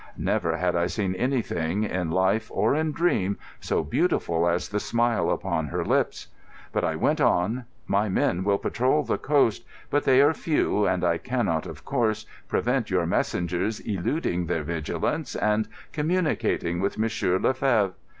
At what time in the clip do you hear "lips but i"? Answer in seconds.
5.85-6.95